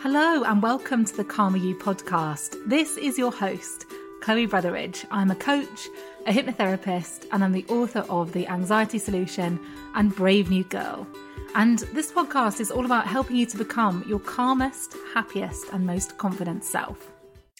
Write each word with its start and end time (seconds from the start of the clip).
Hello, 0.00 0.44
and 0.44 0.62
welcome 0.62 1.06
to 1.06 1.16
the 1.16 1.24
Calmer 1.24 1.56
You 1.56 1.74
podcast. 1.74 2.56
This 2.68 2.98
is 2.98 3.16
your 3.16 3.32
host, 3.32 3.86
Chloe 4.20 4.46
Brotheridge. 4.46 5.06
I'm 5.10 5.30
a 5.30 5.34
coach, 5.34 5.88
a 6.26 6.32
hypnotherapist, 6.32 7.24
and 7.32 7.42
I'm 7.42 7.52
the 7.52 7.64
author 7.68 8.04
of 8.10 8.34
The 8.34 8.46
Anxiety 8.46 8.98
Solution 8.98 9.58
and 9.94 10.14
Brave 10.14 10.50
New 10.50 10.64
Girl. 10.64 11.06
And 11.54 11.78
this 11.94 12.12
podcast 12.12 12.60
is 12.60 12.70
all 12.70 12.84
about 12.84 13.06
helping 13.06 13.36
you 13.36 13.46
to 13.46 13.56
become 13.56 14.04
your 14.06 14.20
calmest, 14.20 14.94
happiest, 15.14 15.72
and 15.72 15.86
most 15.86 16.18
confident 16.18 16.62
self. 16.62 17.10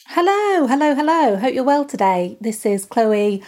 Hello, 0.05 0.67
hello, 0.67 0.95
hello. 0.95 1.37
Hope 1.37 1.55
you're 1.55 1.65
well 1.65 1.87
today. 1.87 2.37
This 2.43 2.67
is 2.67 2.85
Chloe. 2.85 3.43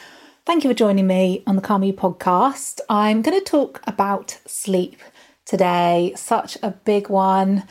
Thank 0.47 0.65
you 0.65 0.71
for 0.71 0.75
joining 0.75 1.07
me 1.07 1.43
on 1.47 1.57
the 1.57 1.63
Calmer 1.63 1.85
You 1.85 1.93
podcast. 1.93 2.81
I'm 2.89 3.21
going 3.21 3.39
to 3.39 3.45
talk 3.45 3.83
about 3.87 4.39
sleep 4.47 4.97
today, 5.45 6.15
such 6.17 6.57
a 6.63 6.71
big 6.71 7.11
one, 7.11 7.65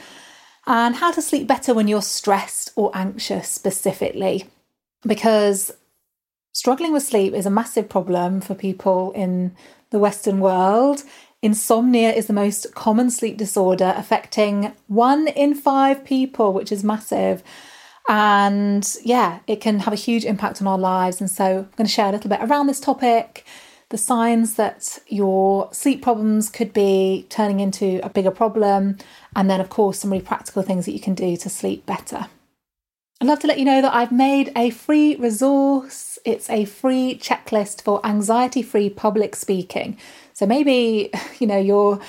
and 0.67 0.97
how 0.97 1.11
to 1.11 1.21
sleep 1.21 1.47
better 1.47 1.73
when 1.73 1.87
you're 1.87 2.01
stressed 2.01 2.71
or 2.75 2.91
anxious 2.93 3.47
specifically. 3.47 4.45
Because 5.03 5.71
struggling 6.51 6.91
with 6.91 7.03
sleep 7.03 7.33
is 7.33 7.45
a 7.45 7.51
massive 7.51 7.87
problem 7.87 8.41
for 8.41 8.53
people 8.53 9.13
in 9.13 9.55
the 9.91 9.99
Western 9.99 10.41
world. 10.41 11.03
Insomnia 11.41 12.11
is 12.11 12.27
the 12.27 12.33
most 12.33 12.75
common 12.75 13.09
sleep 13.09 13.37
disorder 13.37 13.93
affecting 13.95 14.73
one 14.87 15.29
in 15.29 15.55
five 15.55 16.03
people, 16.03 16.51
which 16.51 16.71
is 16.71 16.83
massive. 16.83 17.41
And 18.09 18.85
yeah, 19.03 19.39
it 19.47 19.61
can 19.61 19.79
have 19.79 19.93
a 19.93 19.97
huge 19.97 20.25
impact 20.25 20.61
on 20.61 20.67
our 20.67 20.77
lives. 20.77 21.21
And 21.21 21.29
so 21.31 21.45
I'm 21.45 21.71
going 21.77 21.87
to 21.87 21.87
share 21.87 22.09
a 22.09 22.11
little 22.11 22.29
bit 22.29 22.41
around 22.41 22.67
this 22.67 22.79
topic, 22.81 23.45
the 23.89 23.97
signs 23.97 24.55
that 24.55 24.99
your 25.07 25.69
sleep 25.73 26.01
problems 26.01 26.49
could 26.49 26.73
be 26.73 27.25
turning 27.29 27.59
into 27.59 27.99
a 28.03 28.09
bigger 28.09 28.31
problem, 28.31 28.97
and 29.35 29.49
then, 29.49 29.61
of 29.61 29.69
course, 29.69 29.99
some 29.99 30.11
really 30.11 30.23
practical 30.23 30.61
things 30.61 30.85
that 30.85 30.93
you 30.93 30.99
can 30.99 31.15
do 31.15 31.37
to 31.37 31.49
sleep 31.49 31.85
better. 31.85 32.27
I'd 33.19 33.27
love 33.27 33.39
to 33.39 33.47
let 33.47 33.57
you 33.57 33.65
know 33.65 33.81
that 33.81 33.95
I've 33.95 34.11
made 34.11 34.51
a 34.55 34.69
free 34.69 35.15
resource. 35.15 36.19
It's 36.23 36.49
a 36.49 36.65
free 36.65 37.17
checklist 37.17 37.81
for 37.81 38.05
anxiety 38.05 38.61
free 38.61 38.91
public 38.91 39.35
speaking. 39.35 39.97
So 40.33 40.45
maybe, 40.45 41.09
you 41.39 41.47
know, 41.47 41.57
your 41.57 41.99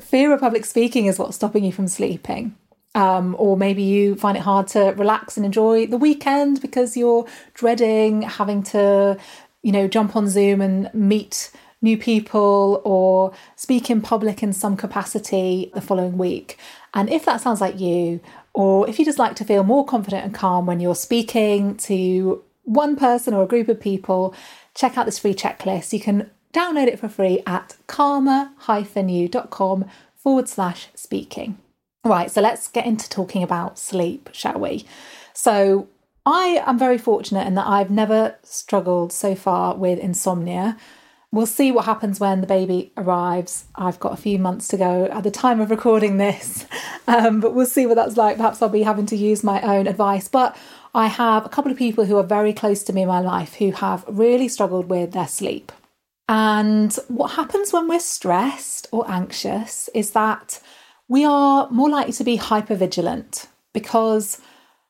fear 0.00 0.32
of 0.32 0.40
public 0.40 0.64
speaking 0.64 1.06
is 1.06 1.18
what's 1.18 1.36
stopping 1.36 1.64
you 1.64 1.72
from 1.72 1.88
sleeping. 1.88 2.54
Um, 2.94 3.36
or 3.38 3.56
maybe 3.56 3.82
you 3.82 4.16
find 4.16 4.36
it 4.36 4.42
hard 4.42 4.66
to 4.68 4.92
relax 4.96 5.36
and 5.36 5.46
enjoy 5.46 5.86
the 5.86 5.96
weekend 5.96 6.60
because 6.60 6.96
you're 6.96 7.26
dreading 7.54 8.22
having 8.22 8.62
to, 8.64 9.16
you 9.62 9.72
know, 9.72 9.88
jump 9.88 10.14
on 10.16 10.28
Zoom 10.28 10.60
and 10.60 10.92
meet 10.94 11.50
new 11.80 11.96
people 11.96 12.82
or 12.84 13.32
speak 13.56 13.88
in 13.90 14.00
public 14.00 14.42
in 14.42 14.52
some 14.52 14.76
capacity 14.76 15.70
the 15.74 15.80
following 15.80 16.18
week. 16.18 16.58
And 16.94 17.08
if 17.08 17.24
that 17.24 17.40
sounds 17.40 17.60
like 17.60 17.78
you, 17.78 18.20
or 18.54 18.88
if 18.88 18.98
you 18.98 19.04
just 19.04 19.18
like 19.18 19.36
to 19.36 19.44
feel 19.44 19.62
more 19.62 19.84
confident 19.84 20.24
and 20.24 20.34
calm 20.34 20.66
when 20.66 20.80
you're 20.80 20.96
speaking 20.96 21.76
to 21.76 22.42
one 22.64 22.96
person 22.96 23.32
or 23.34 23.44
a 23.44 23.48
group 23.48 23.68
of 23.68 23.80
people, 23.80 24.34
check 24.74 24.98
out 24.98 25.06
this 25.06 25.18
free 25.18 25.34
checklist. 25.34 25.92
You 25.92 26.00
can 26.00 26.30
download 26.52 26.88
it 26.88 26.98
for 26.98 27.08
free 27.08 27.42
at 27.46 27.76
calmer-you.com 27.86 28.54
forward 30.16 30.48
slash 30.48 30.88
speaking. 30.94 31.58
Right, 32.04 32.30
so 32.30 32.40
let's 32.40 32.68
get 32.68 32.86
into 32.86 33.08
talking 33.08 33.42
about 33.42 33.78
sleep, 33.78 34.30
shall 34.32 34.58
we? 34.58 34.84
So, 35.34 35.88
I 36.30 36.62
am 36.66 36.78
very 36.78 36.98
fortunate 36.98 37.46
in 37.46 37.54
that 37.54 37.66
I've 37.66 37.90
never 37.90 38.36
struggled 38.42 39.14
so 39.14 39.34
far 39.34 39.74
with 39.74 39.98
insomnia. 39.98 40.76
We'll 41.32 41.46
see 41.46 41.72
what 41.72 41.86
happens 41.86 42.20
when 42.20 42.42
the 42.42 42.46
baby 42.46 42.92
arrives. 42.98 43.64
I've 43.74 43.98
got 43.98 44.12
a 44.12 44.20
few 44.20 44.38
months 44.38 44.68
to 44.68 44.76
go 44.76 45.06
at 45.06 45.24
the 45.24 45.30
time 45.30 45.58
of 45.58 45.70
recording 45.70 46.18
this, 46.18 46.66
um, 47.08 47.40
but 47.40 47.54
we'll 47.54 47.64
see 47.64 47.86
what 47.86 47.94
that's 47.94 48.18
like. 48.18 48.36
Perhaps 48.36 48.60
I'll 48.60 48.68
be 48.68 48.82
having 48.82 49.06
to 49.06 49.16
use 49.16 49.42
my 49.42 49.62
own 49.62 49.86
advice. 49.86 50.28
But 50.28 50.54
I 50.94 51.06
have 51.06 51.46
a 51.46 51.48
couple 51.48 51.72
of 51.72 51.78
people 51.78 52.04
who 52.04 52.18
are 52.18 52.22
very 52.22 52.52
close 52.52 52.82
to 52.82 52.92
me 52.92 53.02
in 53.02 53.08
my 53.08 53.20
life 53.20 53.54
who 53.54 53.72
have 53.72 54.04
really 54.06 54.48
struggled 54.48 54.90
with 54.90 55.12
their 55.12 55.28
sleep. 55.28 55.72
And 56.28 56.94
what 57.08 57.32
happens 57.32 57.72
when 57.72 57.88
we're 57.88 58.00
stressed 58.00 58.86
or 58.92 59.10
anxious 59.10 59.88
is 59.94 60.10
that 60.10 60.60
we 61.08 61.24
are 61.24 61.70
more 61.70 61.88
likely 61.88 62.12
to 62.12 62.24
be 62.24 62.36
hypervigilant 62.36 63.46
because 63.72 64.42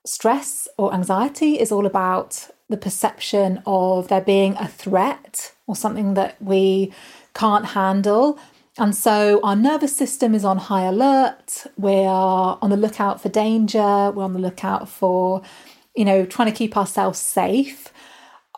stress 0.07 0.69
or 0.77 0.95
anxiety 0.95 1.59
is 1.59 1.73
all 1.73 1.87
about 1.87 2.49
the 2.69 2.77
perception 2.77 3.63
of 3.67 4.09
there 4.09 4.21
being 4.21 4.57
a 4.57 4.69
threat 4.69 5.53
or 5.67 5.75
something 5.77 6.15
that 6.15 6.41
we 6.41 6.93
can't 7.35 7.67
handle. 7.67 8.39
And 8.79 8.95
so 8.95 9.41
our 9.43 9.57
nervous 9.57 9.97
system 9.97 10.35
is 10.35 10.45
on 10.45 10.59
high 10.59 10.85
alert. 10.85 11.67
We 11.77 12.05
are 12.05 12.59
on 12.63 12.71
the 12.71 12.77
lookout 12.77 13.21
for 13.21 13.29
danger. 13.29 14.11
We're 14.11 14.25
on 14.25 14.35
the 14.35 14.39
lookout 14.39 14.89
for, 14.89 15.43
you 15.97 16.05
know, 16.05 16.25
trying 16.25 16.51
to 16.51 16.57
keep 16.57 16.77
ourselves 16.77 17.19
safe 17.19 17.93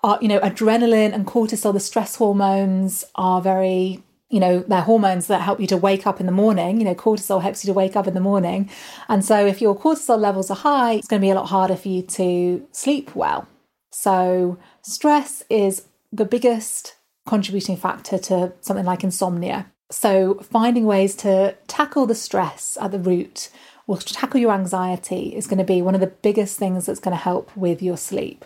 are, 0.02 0.18
you 0.20 0.28
know, 0.28 0.40
adrenaline 0.40 1.12
and 1.12 1.26
cortisol, 1.26 1.72
the 1.72 1.80
stress 1.80 2.16
hormones 2.16 3.04
are 3.14 3.40
very, 3.40 4.02
you 4.30 4.38
know, 4.38 4.60
they're 4.60 4.80
hormones 4.80 5.26
that 5.26 5.42
help 5.42 5.60
you 5.60 5.66
to 5.66 5.76
wake 5.76 6.06
up 6.06 6.20
in 6.20 6.26
the 6.26 6.32
morning. 6.32 6.78
You 6.78 6.84
know, 6.84 6.94
cortisol 6.94 7.42
helps 7.42 7.64
you 7.64 7.68
to 7.68 7.74
wake 7.74 7.96
up 7.96 8.06
in 8.06 8.14
the 8.14 8.20
morning. 8.20 8.70
And 9.08 9.24
so 9.24 9.44
if 9.44 9.60
your 9.60 9.76
cortisol 9.76 10.18
levels 10.18 10.50
are 10.50 10.56
high, 10.56 10.94
it's 10.94 11.08
going 11.08 11.20
to 11.20 11.26
be 11.26 11.30
a 11.30 11.34
lot 11.34 11.48
harder 11.48 11.76
for 11.76 11.88
you 11.88 12.02
to 12.02 12.66
sleep 12.70 13.14
well. 13.16 13.48
So 13.92 14.56
stress 14.82 15.42
is 15.50 15.86
the 16.12 16.24
biggest 16.24 16.94
contributing 17.26 17.76
factor 17.76 18.18
to 18.18 18.52
something 18.60 18.86
like 18.86 19.04
insomnia. 19.04 19.66
So 19.90 20.34
finding 20.34 20.86
ways 20.86 21.16
to 21.16 21.56
tackle 21.66 22.06
the 22.06 22.14
stress 22.14 22.78
at 22.80 22.92
the 22.92 23.00
root 23.00 23.50
or 23.88 23.96
to 23.96 24.14
tackle 24.14 24.38
your 24.38 24.52
anxiety 24.52 25.34
is 25.34 25.48
going 25.48 25.58
to 25.58 25.64
be 25.64 25.82
one 25.82 25.96
of 25.96 26.00
the 26.00 26.06
biggest 26.06 26.56
things 26.56 26.86
that's 26.86 27.00
going 27.00 27.16
to 27.16 27.22
help 27.22 27.54
with 27.56 27.82
your 27.82 27.96
sleep. 27.96 28.44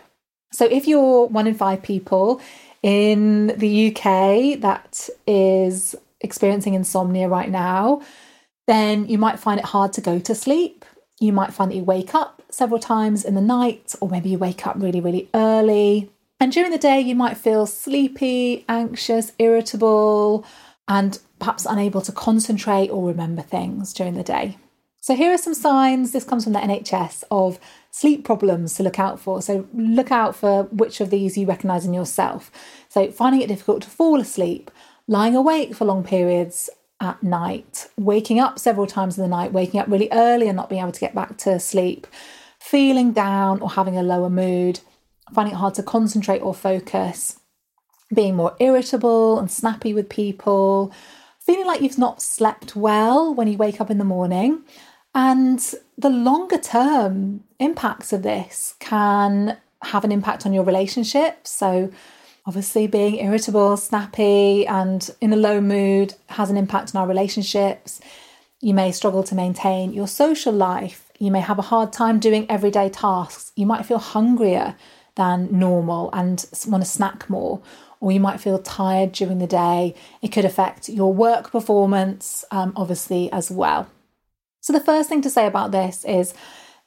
So 0.53 0.65
if 0.65 0.87
you're 0.87 1.27
one 1.27 1.47
in 1.47 1.55
five 1.55 1.83
people 1.83 2.41
in 2.84 3.47
the 3.47 3.89
UK 3.89 4.61
that 4.61 5.09
is 5.27 5.97
experiencing 6.21 6.75
insomnia 6.75 7.28
right 7.28 7.50
now, 7.50 8.03
then 8.67 9.09
you 9.09 9.17
might 9.17 9.38
find 9.38 9.59
it 9.59 9.64
hard 9.64 9.94
to 9.94 10.03
go 10.03 10.19
to 10.19 10.35
sleep. 10.35 10.85
You 11.19 11.32
might 11.32 11.55
find 11.55 11.70
that 11.70 11.76
you 11.76 11.82
wake 11.82 12.14
up 12.14 12.43
several 12.50 12.79
times 12.79 13.25
in 13.25 13.35
the 13.35 13.41
night, 13.41 13.94
or 14.03 14.11
maybe 14.11 14.29
you 14.29 14.37
wake 14.37 14.67
up 14.67 14.76
really, 14.79 15.00
really 15.00 15.31
early. 15.32 16.11
And 16.38 16.53
during 16.53 16.70
the 16.70 16.79
day, 16.79 17.00
you 17.00 17.14
might 17.14 17.38
feel 17.38 17.64
sleepy, 17.64 18.67
anxious, 18.69 19.32
irritable, 19.38 20.44
and 20.87 21.19
perhaps 21.38 21.64
unable 21.64 22.03
to 22.03 22.12
concentrate 22.12 22.88
or 22.88 23.09
remember 23.09 23.41
things 23.41 23.94
during 23.94 24.12
the 24.12 24.23
day. 24.23 24.59
So, 25.00 25.14
here 25.14 25.32
are 25.32 25.38
some 25.38 25.55
signs 25.55 26.12
this 26.12 26.25
comes 26.25 26.44
from 26.44 26.53
the 26.53 26.59
NHS 26.59 27.25
of 27.31 27.59
sleep 27.94 28.25
problems 28.25 28.75
to 28.75 28.82
look 28.82 28.99
out 28.99 29.20
for. 29.20 29.41
So, 29.41 29.69
look 29.73 30.11
out 30.11 30.35
for 30.35 30.64
which 30.64 31.00
of 31.00 31.11
these 31.11 31.38
you 31.38 31.46
recognize 31.46 31.87
in 31.87 31.94
yourself. 31.94 32.50
So, 32.88 33.12
finding 33.12 33.41
it 33.41 33.46
difficult 33.46 33.82
to 33.82 33.88
fall 33.88 34.20
asleep, 34.20 34.69
lying 35.06 35.37
awake 35.37 35.76
for 35.76 35.85
long 35.85 36.02
periods 36.02 36.69
at 37.00 37.23
night, 37.23 37.87
waking 37.96 38.41
up 38.41 38.58
several 38.58 38.88
times 38.88 39.17
in 39.17 39.23
the 39.23 39.29
night, 39.29 39.52
waking 39.52 39.79
up 39.79 39.87
really 39.87 40.08
early 40.11 40.49
and 40.49 40.56
not 40.56 40.69
being 40.69 40.82
able 40.82 40.91
to 40.91 40.99
get 40.99 41.14
back 41.14 41.37
to 41.38 41.61
sleep, 41.61 42.08
feeling 42.58 43.12
down 43.12 43.61
or 43.61 43.70
having 43.70 43.97
a 43.97 44.02
lower 44.02 44.31
mood, 44.31 44.81
finding 45.32 45.55
it 45.55 45.58
hard 45.58 45.75
to 45.75 45.82
concentrate 45.85 46.40
or 46.40 46.52
focus, 46.52 47.38
being 48.12 48.35
more 48.35 48.56
irritable 48.58 49.38
and 49.38 49.52
snappy 49.52 49.94
with 49.94 50.08
people, 50.08 50.93
feeling 51.38 51.67
like 51.67 51.81
you've 51.81 51.97
not 51.97 52.20
slept 52.20 52.75
well 52.75 53.32
when 53.32 53.47
you 53.47 53.56
wake 53.56 53.81
up 53.81 53.90
in 53.90 53.99
the 53.99 54.05
morning. 54.05 54.64
And 55.14 55.61
the 55.97 56.11
longer 56.11 56.58
term 56.58 57.44
impacts 57.59 58.12
of 58.12 58.23
this 58.23 58.75
can 58.79 59.56
have 59.83 60.05
an 60.05 60.12
impact 60.12 60.47
on 60.47 60.53
your 60.53 60.65
relationship. 60.65 61.47
So, 61.47 61.91
obviously, 62.47 62.87
being 62.87 63.17
irritable, 63.17 63.77
snappy, 63.77 64.67
and 64.67 65.09
in 65.21 65.33
a 65.33 65.37
low 65.37 65.61
mood 65.61 66.15
has 66.29 66.51
an 66.51 66.56
impact 66.56 66.95
on 66.95 67.01
our 67.01 67.09
relationships. 67.09 68.01
You 68.61 68.75
may 68.75 68.93
struggle 68.93 69.23
to 69.25 69.35
maintain 69.35 69.93
your 69.93 70.09
social 70.09 70.53
life. 70.53 71.11
You 71.19 71.31
may 71.31 71.41
have 71.41 71.59
a 71.59 71.62
hard 71.62 71.93
time 71.93 72.19
doing 72.19 72.51
everyday 72.51 72.89
tasks. 72.89 73.53
You 73.57 73.67
might 73.67 73.87
feel 73.87 73.99
hungrier 73.99 74.75
than 75.17 75.49
normal 75.57 76.11
and 76.12 76.45
want 76.67 76.83
to 76.83 76.89
snack 76.89 77.31
more, 77.31 77.61
or 78.00 78.11
you 78.11 78.21
might 78.21 78.41
feel 78.41 78.59
tired 78.59 79.12
during 79.12 79.39
the 79.39 79.47
day. 79.47 79.95
It 80.23 80.29
could 80.29 80.45
affect 80.45 80.89
your 80.89 81.12
work 81.12 81.53
performance, 81.53 82.45
um, 82.50 82.73
obviously, 82.75 83.31
as 83.33 83.50
well. 83.50 83.89
So, 84.61 84.73
the 84.73 84.81
first 84.81 85.09
thing 85.09 85.23
to 85.23 85.31
say 85.31 85.47
about 85.47 85.73
this 85.73 86.05
is 86.05 86.33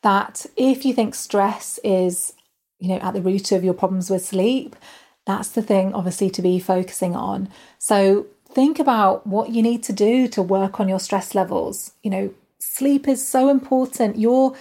that 0.08 0.46
if 0.56 0.86
you 0.86 0.94
think 0.94 1.14
stress 1.14 1.82
is, 1.84 2.34
you 2.80 2.88
know, 2.88 3.00
at 3.00 3.14
the 3.14 3.22
root 3.22 3.52
of 3.52 3.62
your 3.62 3.74
problems 3.74 4.10
with 4.10 4.24
sleep, 4.24 4.74
that's 5.26 5.50
the 5.50 5.62
thing, 5.62 5.94
obviously, 5.94 6.30
to 6.30 6.42
be 6.42 6.60
focusing 6.60 7.14
on. 7.14 7.50
So, 7.78 8.28
think 8.48 8.80
about 8.80 9.28
what 9.28 9.50
you 9.50 9.62
need 9.62 9.84
to 9.84 9.92
do 9.92 10.30
to 10.30 10.42
work 10.42 10.80
on 10.80 10.88
your 10.88 11.02
stress 11.02 11.36
levels. 11.36 11.92
You 12.04 12.12
know, 12.12 12.34
sleep 12.58 13.06
is 13.06 13.28
so 13.28 13.50
important. 13.50 14.18
Your 14.18 14.56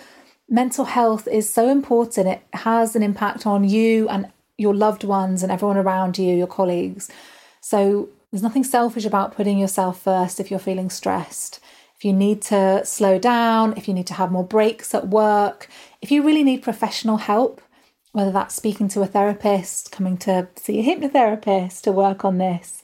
mental 0.49 0.87
health 0.87 1.29
is 1.29 1.49
so 1.49 1.69
important. 1.69 2.27
It 2.27 2.43
has 2.53 2.97
an 2.97 3.05
impact 3.05 3.47
on 3.47 3.63
you 3.63 4.09
and 4.09 4.27
your 4.59 4.75
loved 4.75 5.05
ones 5.05 5.45
and 5.45 5.53
everyone 5.53 5.77
around 5.77 6.19
you, 6.19 6.35
your 6.35 6.49
colleagues. 6.49 7.09
So 7.61 8.09
there's 8.33 8.43
nothing 8.43 8.65
selfish 8.65 9.05
about 9.05 9.37
putting 9.37 9.59
yourself 9.61 10.03
first 10.03 10.41
if 10.41 10.51
you're 10.51 10.69
feeling 10.69 10.91
stressed. 10.91 11.61
If 11.97 12.05
you 12.05 12.13
need 12.13 12.43
to 12.43 12.85
slow 12.85 13.19
down, 13.19 13.75
if 13.77 13.89
you 13.89 13.95
need 13.95 14.07
to 14.09 14.15
have 14.15 14.31
more 14.31 14.45
breaks 14.45 14.95
at 14.95 15.09
work, 15.09 15.69
if 16.03 16.11
you 16.11 16.23
really 16.23 16.45
need 16.45 16.63
professional 16.63 17.17
help, 17.17 17.63
whether 18.13 18.31
that's 18.31 18.55
speaking 18.55 18.89
to 18.89 19.03
a 19.03 19.07
therapist, 19.07 19.93
coming 19.93 20.19
to 20.19 20.49
see 20.57 20.79
a 20.79 20.83
hypnotherapist 20.83 21.81
to 21.83 21.93
work 21.93 22.25
on 22.25 22.37
this, 22.37 22.83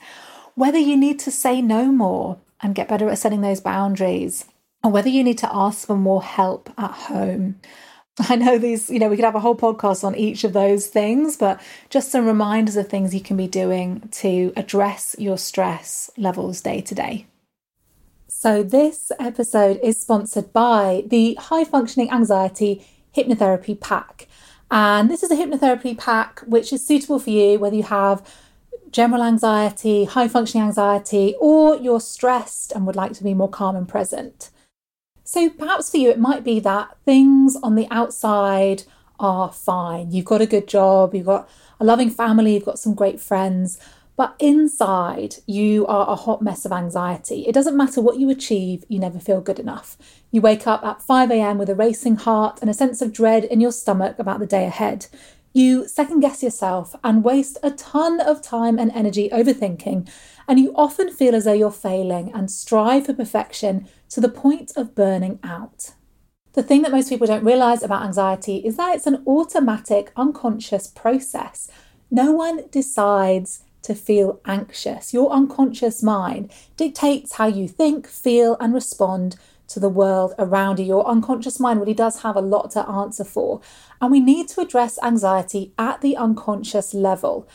whether 0.54 0.78
you 0.78 0.96
need 0.96 1.18
to 1.18 1.30
say 1.30 1.60
no 1.60 1.86
more 1.86 2.38
and 2.62 2.74
get 2.74 2.88
better 2.88 3.08
at 3.10 3.18
setting 3.18 3.42
those 3.42 3.60
boundaries, 3.60 4.46
or 4.82 4.90
whether 4.90 5.08
you 5.10 5.22
need 5.22 5.38
to 5.38 5.54
ask 5.54 5.86
for 5.86 5.96
more 5.96 6.22
help 6.22 6.70
at 6.78 6.92
home. 6.92 7.60
I 8.18 8.36
know 8.36 8.56
these, 8.58 8.88
you 8.88 8.98
know, 8.98 9.08
we 9.08 9.16
could 9.16 9.24
have 9.24 9.34
a 9.34 9.40
whole 9.40 9.56
podcast 9.56 10.04
on 10.04 10.14
each 10.14 10.44
of 10.44 10.52
those 10.52 10.86
things, 10.86 11.36
but 11.36 11.60
just 11.90 12.10
some 12.10 12.26
reminders 12.26 12.76
of 12.76 12.88
things 12.88 13.14
you 13.14 13.20
can 13.20 13.36
be 13.36 13.46
doing 13.46 14.08
to 14.12 14.52
address 14.56 15.16
your 15.18 15.38
stress 15.38 16.10
levels 16.16 16.60
day 16.60 16.80
to 16.82 16.94
day. 16.94 17.26
So, 18.42 18.64
this 18.64 19.12
episode 19.20 19.78
is 19.84 20.00
sponsored 20.00 20.52
by 20.52 21.04
the 21.06 21.34
High 21.34 21.62
Functioning 21.62 22.10
Anxiety 22.10 22.84
Hypnotherapy 23.16 23.78
Pack. 23.78 24.26
And 24.68 25.08
this 25.08 25.22
is 25.22 25.30
a 25.30 25.36
hypnotherapy 25.36 25.96
pack 25.96 26.40
which 26.40 26.72
is 26.72 26.84
suitable 26.84 27.20
for 27.20 27.30
you 27.30 27.60
whether 27.60 27.76
you 27.76 27.84
have 27.84 28.28
general 28.90 29.22
anxiety, 29.22 30.06
high 30.06 30.26
functioning 30.26 30.66
anxiety, 30.66 31.36
or 31.38 31.76
you're 31.76 32.00
stressed 32.00 32.72
and 32.72 32.84
would 32.84 32.96
like 32.96 33.12
to 33.12 33.22
be 33.22 33.32
more 33.32 33.48
calm 33.48 33.76
and 33.76 33.88
present. 33.88 34.50
So 35.22 35.48
perhaps 35.48 35.90
for 35.90 35.98
you, 35.98 36.10
it 36.10 36.18
might 36.18 36.42
be 36.42 36.58
that 36.58 36.96
things 37.04 37.56
on 37.62 37.76
the 37.76 37.86
outside 37.92 38.82
are 39.20 39.52
fine. 39.52 40.10
You've 40.10 40.24
got 40.24 40.40
a 40.40 40.46
good 40.46 40.66
job, 40.66 41.14
you've 41.14 41.26
got 41.26 41.48
a 41.78 41.84
loving 41.84 42.10
family, 42.10 42.54
you've 42.54 42.64
got 42.64 42.80
some 42.80 42.94
great 42.94 43.20
friends, 43.20 43.78
but 44.22 44.36
inside 44.38 45.34
you 45.46 45.84
are 45.88 46.08
a 46.08 46.14
hot 46.14 46.40
mess 46.40 46.64
of 46.64 46.70
anxiety. 46.70 47.44
It 47.48 47.52
doesn't 47.52 47.76
matter 47.76 48.00
what 48.00 48.20
you 48.20 48.30
achieve, 48.30 48.84
you 48.86 49.00
never 49.00 49.18
feel 49.18 49.40
good 49.40 49.58
enough. 49.58 49.98
You 50.30 50.40
wake 50.40 50.64
up 50.64 50.84
at 50.84 51.02
5 51.02 51.32
a.m. 51.32 51.58
with 51.58 51.68
a 51.68 51.74
racing 51.74 52.14
heart 52.14 52.60
and 52.60 52.70
a 52.70 52.72
sense 52.72 53.02
of 53.02 53.12
dread 53.12 53.42
in 53.42 53.60
your 53.60 53.72
stomach 53.72 54.20
about 54.20 54.38
the 54.38 54.46
day 54.46 54.64
ahead. 54.64 55.06
You 55.52 55.88
second 55.88 56.20
guess 56.20 56.40
yourself 56.40 56.94
and 57.02 57.24
waste 57.24 57.58
a 57.64 57.72
ton 57.72 58.20
of 58.20 58.40
time 58.40 58.78
and 58.78 58.92
energy 58.92 59.28
overthinking, 59.30 60.08
and 60.46 60.60
you 60.60 60.72
often 60.76 61.10
feel 61.10 61.34
as 61.34 61.42
though 61.42 61.52
you're 61.52 61.72
failing 61.72 62.32
and 62.32 62.48
strive 62.48 63.06
for 63.06 63.14
perfection 63.14 63.88
to 64.10 64.20
the 64.20 64.28
point 64.28 64.70
of 64.76 64.94
burning 64.94 65.40
out. 65.42 65.94
The 66.52 66.62
thing 66.62 66.82
that 66.82 66.92
most 66.92 67.08
people 67.08 67.26
don't 67.26 67.44
realize 67.44 67.82
about 67.82 68.04
anxiety 68.04 68.58
is 68.58 68.76
that 68.76 68.94
it's 68.94 69.08
an 69.08 69.24
automatic, 69.26 70.12
unconscious 70.14 70.86
process. 70.86 71.68
No 72.08 72.30
one 72.30 72.68
decides 72.70 73.64
to 73.82 73.94
feel 73.94 74.40
anxious. 74.44 75.12
Your 75.12 75.30
unconscious 75.30 76.02
mind 76.02 76.52
dictates 76.76 77.34
how 77.34 77.46
you 77.46 77.68
think, 77.68 78.06
feel, 78.06 78.56
and 78.60 78.72
respond 78.72 79.36
to 79.68 79.80
the 79.80 79.88
world 79.88 80.34
around 80.38 80.78
you. 80.78 80.84
Your 80.84 81.06
unconscious 81.06 81.58
mind 81.58 81.80
really 81.80 81.94
does 81.94 82.22
have 82.22 82.36
a 82.36 82.40
lot 82.40 82.70
to 82.72 82.88
answer 82.88 83.24
for. 83.24 83.60
And 84.00 84.10
we 84.10 84.20
need 84.20 84.48
to 84.48 84.60
address 84.60 84.98
anxiety 85.02 85.72
at 85.78 86.00
the 86.00 86.16
unconscious 86.16 86.92
level. 86.94 87.48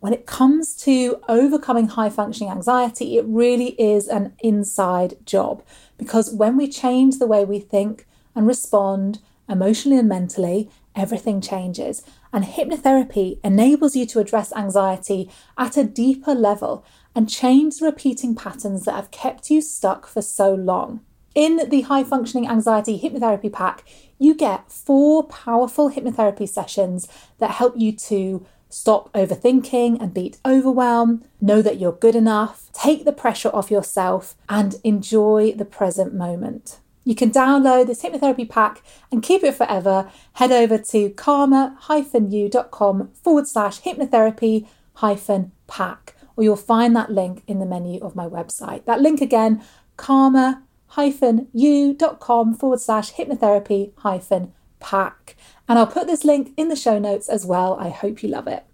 When 0.00 0.12
it 0.12 0.26
comes 0.26 0.74
to 0.76 1.20
overcoming 1.28 1.88
high 1.88 2.08
functioning 2.08 2.50
anxiety, 2.50 3.18
it 3.18 3.24
really 3.26 3.80
is 3.80 4.08
an 4.08 4.32
inside 4.40 5.14
job 5.26 5.62
because 5.98 6.32
when 6.32 6.56
we 6.56 6.68
change 6.68 7.18
the 7.18 7.26
way 7.26 7.44
we 7.44 7.60
think 7.60 8.06
and 8.34 8.46
respond 8.46 9.18
emotionally 9.48 9.98
and 9.98 10.08
mentally, 10.08 10.70
everything 10.96 11.40
changes. 11.40 12.02
And 12.32 12.44
hypnotherapy 12.44 13.38
enables 13.42 13.96
you 13.96 14.06
to 14.06 14.20
address 14.20 14.52
anxiety 14.52 15.30
at 15.58 15.76
a 15.76 15.84
deeper 15.84 16.34
level 16.34 16.84
and 17.14 17.28
change 17.28 17.78
the 17.78 17.86
repeating 17.86 18.34
patterns 18.34 18.84
that 18.84 18.94
have 18.94 19.10
kept 19.10 19.50
you 19.50 19.60
stuck 19.60 20.06
for 20.06 20.22
so 20.22 20.54
long. 20.54 21.00
In 21.34 21.68
the 21.68 21.82
High 21.82 22.04
Functioning 22.04 22.48
Anxiety 22.48 22.98
Hypnotherapy 22.98 23.52
Pack, 23.52 23.84
you 24.18 24.34
get 24.34 24.70
four 24.70 25.24
powerful 25.24 25.90
hypnotherapy 25.90 26.48
sessions 26.48 27.08
that 27.38 27.52
help 27.52 27.74
you 27.76 27.92
to 27.92 28.46
stop 28.68 29.12
overthinking 29.12 30.00
and 30.00 30.14
beat 30.14 30.38
overwhelm, 30.44 31.24
know 31.40 31.60
that 31.62 31.78
you're 31.78 31.92
good 31.92 32.14
enough, 32.14 32.70
take 32.72 33.04
the 33.04 33.12
pressure 33.12 33.50
off 33.52 33.70
yourself, 33.70 34.36
and 34.48 34.76
enjoy 34.84 35.52
the 35.52 35.64
present 35.64 36.14
moment. 36.14 36.78
You 37.10 37.16
can 37.16 37.32
download 37.32 37.88
this 37.88 38.04
hypnotherapy 38.04 38.48
pack 38.48 38.84
and 39.10 39.20
keep 39.20 39.42
it 39.42 39.56
forever. 39.56 40.08
Head 40.34 40.52
over 40.52 40.78
to 40.78 41.10
calmer-you.com 41.10 43.10
forward 43.14 43.48
slash 43.48 43.80
hypnotherapy 43.80 44.68
hyphen 44.94 45.50
pack, 45.66 46.14
or 46.36 46.44
you'll 46.44 46.54
find 46.54 46.94
that 46.94 47.10
link 47.10 47.42
in 47.48 47.58
the 47.58 47.66
menu 47.66 48.00
of 48.00 48.14
my 48.14 48.28
website. 48.28 48.84
That 48.84 49.00
link 49.00 49.20
again, 49.20 49.60
calmer-you.com 49.96 52.54
forward 52.54 52.80
slash 52.80 53.14
hypnotherapy 53.14 53.90
hyphen 53.96 54.52
pack. 54.78 55.34
And 55.68 55.80
I'll 55.80 55.88
put 55.88 56.06
this 56.06 56.24
link 56.24 56.52
in 56.56 56.68
the 56.68 56.76
show 56.76 57.00
notes 57.00 57.28
as 57.28 57.44
well. 57.44 57.76
I 57.80 57.88
hope 57.88 58.22
you 58.22 58.28
love 58.28 58.46
it. 58.46 58.64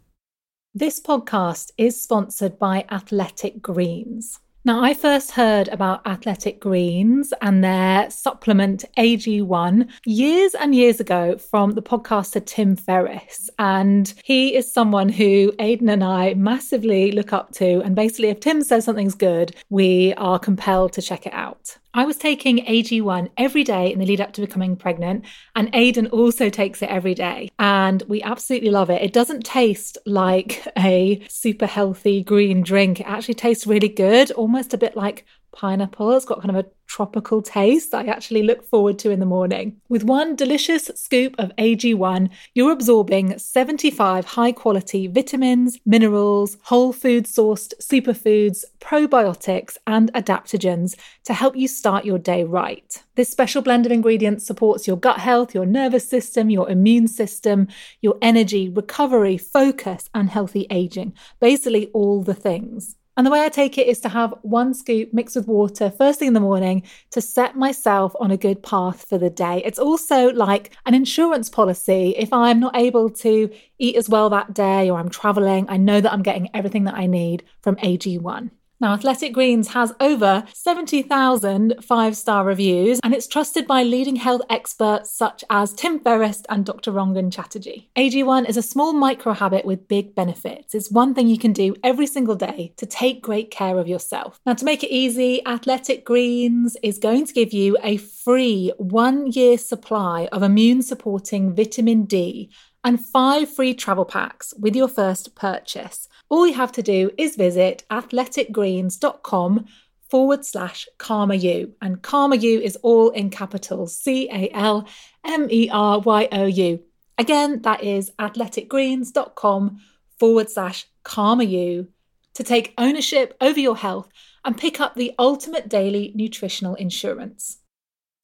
This 0.75 1.01
podcast 1.01 1.71
is 1.79 1.99
sponsored 1.99 2.59
by 2.59 2.85
Athletic 2.91 3.63
Greens. 3.63 4.41
Now, 4.67 4.83
I 4.83 4.95
first 4.95 5.31
heard 5.31 5.69
about 5.69 6.05
Athletic 6.05 6.59
Greens 6.59 7.33
and 7.41 7.63
their 7.63 8.11
supplement 8.11 8.85
AG1 8.99 9.89
years 10.05 10.55
and 10.57 10.75
years 10.75 10.99
ago 10.99 11.39
from 11.39 11.71
the 11.71 11.83
podcaster 11.83 12.45
Tim 12.45 12.75
Ferriss. 12.75 13.49
And 13.61 14.13
he 14.25 14.57
is 14.57 14.75
someone 14.75 15.09
who 15.09 15.53
Aidan 15.61 15.89
and 15.89 16.03
I 16.03 16.35
massively 16.35 17.13
look 17.13 17.33
up 17.33 17.53
to. 17.53 17.81
And 17.83 17.95
basically, 17.95 18.31
if 18.31 18.41
Tim 18.41 18.61
says 18.61 18.85
something's 18.85 19.15
good, 19.15 19.55
we 19.71 20.15
are 20.15 20.41
compelled 20.41 20.95
to 20.95 21.03
check 21.03 21.29
it 21.29 21.33
out. 21.33 21.79
I 21.97 22.05
was 22.05 22.19
taking 22.19 22.59
AG1 22.59 23.31
every 23.39 23.65
day 23.65 23.91
in 23.91 23.99
the 23.99 24.05
lead 24.05 24.21
up 24.21 24.35
to 24.35 24.43
becoming 24.43 24.77
pregnant, 24.77 25.25
and 25.55 25.71
Aidan 25.75 26.09
also 26.09 26.51
takes 26.51 26.83
it 26.83 26.91
every 26.91 27.15
day. 27.15 27.49
And 27.59 28.03
we 28.07 28.23
absolutely 28.23 28.69
love 28.69 28.91
it. 28.91 29.01
It 29.01 29.15
doesn't 29.15 29.47
taste 29.47 29.97
like 30.05 30.69
a 30.77 31.25
super 31.31 31.65
healthy 31.65 32.23
green 32.23 32.61
drink, 32.61 33.01
it 33.01 33.07
actually 33.07 33.33
tastes 33.33 33.67
really 33.67 33.89
good, 33.89 34.31
almost 34.33 34.75
a 34.75 34.79
bit 34.79 34.95
like 34.95 35.25
pineapple. 35.57 36.13
It's 36.13 36.27
got 36.27 36.41
kind 36.41 36.57
of 36.57 36.65
a 36.65 36.69
tropical 36.87 37.43
taste 37.43 37.95
I 37.95 38.05
actually 38.05 38.43
look 38.43 38.65
forward 38.65 38.99
to 39.01 39.11
in 39.11 39.21
the 39.21 39.27
morning. 39.27 39.81
With 39.89 40.05
one 40.05 40.37
delicious 40.37 40.91
scoop 40.95 41.35
of 41.39 41.55
AG1, 41.57 42.31
you're 42.55 42.71
absorbing 42.71 43.39
75 43.39 44.25
high 44.25 44.53
quality 44.53 45.07
vitamins, 45.07 45.79
minerals, 45.85 46.57
whole 46.63 46.93
food 46.93 47.25
sourced 47.25 47.75
superfoods, 47.81 48.65
probiotics, 48.81 49.77
and 49.87 50.13
adaptogens 50.13 50.97
to 51.25 51.35
help 51.35 51.57
you 51.57 51.67
start 51.67 52.05
your 52.05 52.19
day 52.19 52.45
right. 52.45 53.03
This 53.17 53.31
special 53.31 53.63
blend 53.63 53.87
of 53.87 53.93
ingredients 53.93 54.47
supports 54.47 54.87
your 54.87 54.97
gut 54.97 55.19
health, 55.19 55.55
your 55.55 55.67
nervous 55.67 56.09
system, 56.09 56.51
your 56.51 56.69
immune 56.71 57.09
system, 57.09 57.69
your 58.01 58.17
energy, 58.23 58.69
recovery, 58.69 59.39
focus, 59.39 60.09
and 60.15 60.31
healthy 60.31 60.67
aging. 60.71 61.15
Basically, 61.41 61.89
all 61.89 62.23
the 62.23 62.35
things. 62.35 62.97
And 63.17 63.27
the 63.27 63.31
way 63.31 63.43
I 63.43 63.49
take 63.49 63.79
it 63.79 63.87
is 63.87 64.01
to 64.01 64.11
have 64.11 64.35
one 64.43 64.75
scoop 64.75 65.15
mixed 65.15 65.37
with 65.37 65.49
water 65.49 65.91
first 65.91 66.19
thing 66.19 66.29
in 66.29 66.35
the 66.35 66.41
morning 66.41 66.83
to 67.13 67.23
set 67.23 67.57
myself 67.57 68.15
on 68.21 68.31
a 68.31 68.37
good 68.37 68.63
path 68.63 69.09
for 69.09 69.17
the 69.17 69.31
day. 69.31 69.63
It's 69.65 69.79
also 69.79 70.33
like 70.33 70.77
an 70.85 70.93
insurance 70.93 71.49
policy. 71.49 72.15
If 72.19 72.31
I'm 72.33 72.61
not 72.61 72.77
able 72.77 73.09
to 73.11 73.51
eat 73.79 73.97
as 73.97 74.11
well 74.11 74.29
that 74.31 74.53
day 74.53 74.91
or 74.91 74.99
I'm 74.99 75.09
traveling, 75.09 75.65
I 75.71 75.79
know 75.79 76.01
that 76.01 76.13
I'm 76.13 76.23
getting 76.23 76.51
everything 76.53 76.85
that 76.85 76.95
I 76.95 77.07
need 77.07 77.45
from 77.63 77.77
AG1. 77.77 78.51
Now, 78.79 78.93
Athletic 78.93 79.33
Greens 79.33 79.69
has 79.69 79.95
over 80.01 80.45
70,000 80.53 81.77
five 81.83 82.15
star 82.15 82.45
reviews 82.45 83.01
and 83.03 83.15
it's 83.15 83.27
trusted 83.27 83.67
by 83.67 83.83
leading 83.83 84.17
health 84.17 84.43
experts 84.51 85.11
such 85.17 85.43
as 85.49 85.73
Tim 85.73 85.99
Ferriss 85.99 86.43
and 86.51 86.67
Dr. 86.67 86.93
Rangan 86.93 87.33
Chatterjee. 87.33 87.89
AG1 87.97 88.47
is 88.47 88.59
a 88.59 88.63
small 88.63 88.93
micro 88.93 89.33
habit 89.33 89.65
with 89.65 89.89
big 89.89 90.15
benefits. 90.15 90.75
It's 90.75 90.91
one 90.91 91.15
thing 91.15 91.27
you 91.27 91.39
can 91.39 91.55
do 91.55 91.75
every 91.83 92.07
single 92.07 92.35
day 92.35 92.75
to 92.77 92.85
take 92.85 93.23
great 93.23 93.51
care 93.51 93.79
of 93.79 93.89
yourself. 93.89 94.41
Now, 94.45 94.53
to 94.53 94.65
make 94.67 94.85
it 94.85 94.93
easy, 94.93 95.45
Athletic 95.47 96.05
Greens 96.05 96.77
is 96.83 96.99
going 96.99 97.25
to 97.27 97.33
give 97.33 97.55
you 97.55 97.79
a 97.83 97.97
free 97.97 98.73
one 98.77 99.29
year 99.29 99.57
supply 99.57 100.29
of 100.33 100.43
immune 100.43 100.83
supporting 100.83 101.55
vitamin 101.55 102.05
D 102.05 102.51
and 102.85 103.05
five 103.05 103.51
free 103.51 103.75
travel 103.75 104.05
packs 104.05 104.55
with 104.59 104.77
your 104.77 104.87
first 104.87 105.35
purchase. 105.35 106.09
All 106.29 106.47
you 106.47 106.55
have 106.55 106.73
to 106.73 106.83
do 106.83 107.11
is 107.17 107.37
visit 107.37 107.85
athleticgreens.com 107.91 109.67
forward 110.09 110.45
slash 110.45 110.89
Calmer 110.99 111.35
You. 111.35 111.75
And 111.81 112.03
Calmer 112.03 112.37
You 112.37 112.61
is 112.61 112.77
all 112.77 113.11
in 113.11 113.31
capitals 113.31 113.97
C 113.97 114.29
A 114.31 114.51
L 114.53 114.89
M 115.25 115.49
E 115.51 115.69
R 115.71 116.01
Y 116.01 116.29
O 116.33 116.47
U. 116.47 116.81
Again, 117.19 117.63
that 117.63 117.83
is 117.83 118.11
athleticgreens.com 118.19 119.81
forward 120.19 120.51
slash 120.51 120.87
Calmer 121.03 121.45
You 121.45 121.89
to 122.35 122.45
take 122.45 122.75
ownership 122.77 123.37
over 123.41 123.59
your 123.59 123.77
health 123.77 124.09
and 124.45 124.57
pick 124.57 124.81
up 124.81 124.95
the 124.95 125.15
ultimate 125.19 125.69
daily 125.69 126.13
nutritional 126.15 126.75
insurance. 126.75 127.59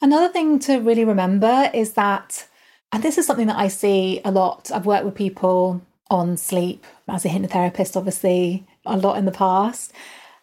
Another 0.00 0.28
thing 0.28 0.58
to 0.60 0.78
really 0.78 1.04
remember 1.04 1.70
is 1.72 1.92
that 1.92 2.48
and 2.92 3.02
this 3.02 3.16
is 3.16 3.26
something 3.26 3.46
that 3.46 3.56
I 3.56 3.68
see 3.68 4.20
a 4.22 4.30
lot. 4.30 4.70
I've 4.70 4.84
worked 4.84 5.06
with 5.06 5.14
people 5.14 5.80
on 6.12 6.36
sleep 6.36 6.84
as 7.08 7.24
a 7.24 7.28
hypnotherapist, 7.28 7.96
obviously, 7.96 8.66
a 8.84 8.96
lot 8.96 9.18
in 9.18 9.24
the 9.24 9.32
past. 9.32 9.92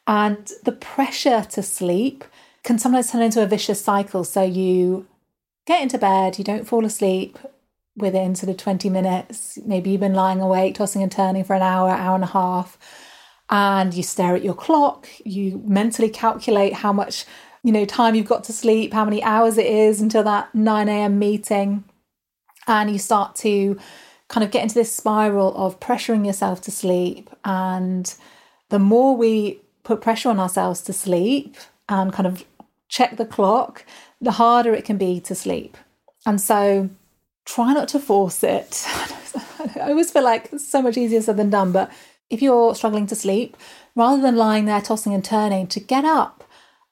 And 0.08 0.52
the 0.64 0.72
pressure 0.72 1.46
to 1.52 1.62
sleep 1.62 2.24
can 2.64 2.80
sometimes 2.80 3.12
turn 3.12 3.22
into 3.22 3.44
a 3.44 3.48
vicious 3.48 3.82
cycle. 3.82 4.24
So 4.24 4.42
you 4.42 5.08
get 5.66 5.82
into 5.82 5.98
bed, 5.98 6.38
you 6.38 6.44
don't 6.44 6.68
fall 6.68 6.86
asleep 6.86 7.38
within 7.96 8.36
sort 8.36 8.50
of 8.50 8.58
20 8.58 8.90
minutes. 8.90 9.60
Maybe 9.66 9.92
you've 9.92 10.00
been 10.00 10.14
lying 10.14 10.42
awake, 10.42 10.76
tossing 10.76 11.04
and 11.04 11.12
turning 11.12 11.44
for 11.44 11.56
an 11.56 11.62
hour, 11.62 11.90
hour 11.90 12.16
and 12.16 12.24
a 12.24 12.28
half. 12.28 12.78
And 13.50 13.94
you 13.94 14.04
stare 14.04 14.36
at 14.36 14.44
your 14.44 14.54
clock, 14.54 15.08
you 15.24 15.62
mentally 15.66 16.10
calculate 16.10 16.74
how 16.74 16.94
much, 16.94 17.26
you 17.64 17.72
know, 17.72 17.86
time 17.86 18.16
you've 18.16 18.28
got 18.28 18.44
to 18.46 18.54
sleep, 18.54 18.94
how 18.94 19.06
many 19.06 19.24
hours 19.24 19.58
it 19.58 19.66
is 19.66 20.02
until 20.02 20.24
that 20.24 20.54
9 20.54 20.90
a.m. 20.90 21.20
meeting 21.20 21.84
and 22.70 22.90
you 22.92 23.00
start 23.00 23.36
to 23.36 23.78
kind 24.30 24.44
of 24.44 24.52
get 24.52 24.64
into 24.64 24.76
this 24.76 24.96
spiral 24.96 25.56
of 25.58 25.80
pressuring 25.80 26.26
yourself 26.26 26.62
to 26.62 26.72
sleep. 26.72 27.30
And 27.44 28.14
the 28.70 28.80
more 28.80 29.18
we 29.18 29.60
put 29.84 30.02
pressure 30.02 30.30
on 30.30 30.40
ourselves 30.40 30.82
to 30.84 30.94
sleep 30.94 31.58
and 31.90 32.14
kind 32.14 32.28
of 32.28 32.46
check 32.88 33.18
the 33.18 33.26
clock, 33.26 33.84
the 34.22 34.32
harder 34.32 34.74
it 34.74 34.86
can 34.86 34.98
be 34.98 35.20
to 35.22 35.36
sleep. 35.36 35.76
And 36.26 36.40
so 36.40 36.90
try 37.46 37.74
not 37.74 37.88
to 37.90 38.00
force 38.00 38.44
it. 38.44 38.86
I 39.76 39.90
always 39.90 40.12
feel 40.12 40.24
like 40.24 40.50
it's 40.54 40.68
so 40.68 40.82
much 40.82 40.98
easier 40.98 41.22
said 41.22 41.38
than 41.38 41.50
done, 41.50 41.72
but 41.72 41.92
if 42.30 42.42
you're 42.42 42.76
struggling 42.76 43.08
to 43.08 43.16
sleep, 43.16 43.58
rather 43.96 44.22
than 44.22 44.36
lying 44.36 44.66
there 44.66 44.82
tossing 44.82 45.14
and 45.14 45.26
turning, 45.26 45.66
to 45.68 45.80
get 45.80 46.06
up 46.06 46.44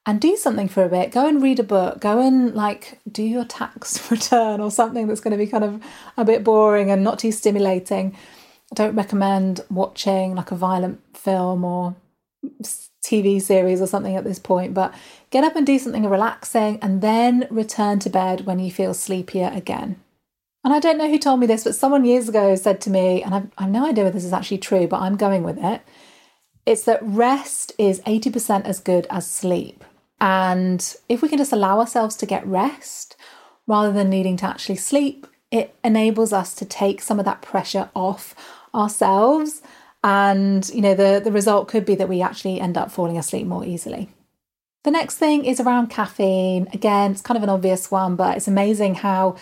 and 0.08 0.22
do 0.22 0.38
something 0.38 0.70
for 0.70 0.84
a 0.86 0.90
bit. 0.90 1.12
Go 1.12 1.28
and 1.28 1.44
read 1.44 1.60
a 1.60 1.64
book. 1.64 2.00
Go 2.00 2.26
and 2.26 2.56
like 2.56 3.00
do 3.12 3.22
your 3.22 3.44
tax 3.44 4.10
return 4.12 4.62
or 4.62 4.72
something 4.72 5.06
that's 5.06 5.20
going 5.20 5.38
to 5.38 5.38
be 5.38 5.52
kind 5.52 5.66
of 5.66 5.84
a 6.16 6.24
bit 6.24 6.46
boring 6.46 6.90
and 6.90 7.04
not 7.04 7.20
too 7.20 7.32
stimulating. 7.32 8.16
I 8.72 8.76
don't 8.76 8.96
recommend 8.96 9.62
watching 9.70 10.34
like 10.34 10.50
a 10.50 10.56
violent 10.56 11.02
film 11.16 11.66
or 11.66 11.96
TV 13.04 13.42
series 13.42 13.82
or 13.82 13.88
something 13.88 14.16
at 14.16 14.24
this 14.24 14.40
point, 14.40 14.74
but 14.74 14.94
get 15.30 15.44
up 15.44 15.58
and 15.58 15.68
do 15.68 15.78
something 15.78 16.10
relaxing 16.10 16.80
and 16.82 17.02
then 17.02 17.46
return 17.50 18.00
to 18.00 18.10
bed 18.10 18.46
when 18.46 18.60
you 18.60 18.72
feel 18.72 18.94
sleepier 18.94 19.52
again. 19.54 20.02
And 20.64 20.74
I 20.74 20.80
don't 20.80 20.98
know 20.98 21.10
who 21.10 21.20
told 21.20 21.40
me 21.40 21.48
this, 21.48 21.66
but 21.66 21.76
someone 21.76 22.06
years 22.06 22.28
ago 22.28 22.56
said 22.56 22.82
to 22.82 22.90
me, 22.90 23.24
and 23.24 23.36
I've, 23.36 23.48
I've 23.58 23.70
no 23.70 23.86
idea 23.86 24.06
whether 24.06 24.16
this 24.16 24.26
is 24.26 24.34
actually 24.34 24.58
true, 24.58 24.88
but 24.88 25.02
I'm 25.02 25.16
going 25.16 25.44
with 25.44 25.58
it. 25.58 25.82
It's 26.66 26.84
that 26.84 27.00
rest 27.02 27.72
is 27.78 28.02
80% 28.02 28.66
as 28.66 28.82
good 28.82 29.08
as 29.10 29.26
sleep. 29.26 29.86
And 30.20 30.96
if 31.08 31.22
we 31.22 31.30
can 31.30 31.38
just 31.38 31.54
allow 31.54 31.80
ourselves 31.80 32.16
to 32.18 32.26
get 32.26 32.46
rest 32.46 33.16
rather 33.68 33.92
than 33.92 34.10
needing 34.10 34.38
to 34.38 34.46
actually 34.46 34.78
sleep, 34.78 35.28
it 35.52 35.76
enables 35.84 36.34
us 36.34 36.54
to 36.56 36.66
take 36.66 37.02
some 37.02 37.20
of 37.20 37.26
that 37.26 37.42
pressure 37.42 37.90
off 37.96 38.36
ourselves. 38.74 39.62
And, 40.04 40.68
you 40.70 40.82
know, 40.82 40.96
the, 40.96 41.22
the 41.24 41.32
result 41.32 41.68
could 41.68 41.86
be 41.86 41.96
that 41.96 42.10
we 42.10 42.22
actually 42.22 42.60
end 42.60 42.78
up 42.78 42.92
falling 42.92 43.18
asleep 43.18 43.46
more 43.46 43.66
easily. 43.66 44.10
The 44.84 44.92
next 44.92 45.18
thing 45.18 45.46
is 45.46 45.60
around 45.60 45.90
caffeine. 45.90 46.68
Again, 46.74 47.12
it's 47.12 47.22
kind 47.22 47.38
of 47.38 47.44
an 47.44 47.50
obvious 47.50 47.92
one, 47.92 48.16
but 48.16 48.38
it's 48.38 48.48
amazing 48.48 48.96
how 48.96 49.36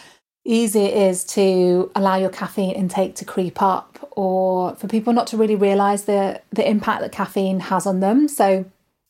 easy 0.43 0.81
it 0.81 0.95
is 0.95 1.23
to 1.23 1.91
allow 1.95 2.15
your 2.15 2.29
caffeine 2.29 2.71
intake 2.71 3.15
to 3.15 3.25
creep 3.25 3.61
up 3.61 4.07
or 4.11 4.75
for 4.75 4.87
people 4.87 5.11
not 5.11 5.27
to 5.27 5.37
really 5.37 5.55
realize 5.55 6.05
the 6.05 6.39
the 6.51 6.67
impact 6.67 7.01
that 7.01 7.11
caffeine 7.11 7.59
has 7.59 7.85
on 7.85 7.99
them. 7.99 8.27
So 8.27 8.65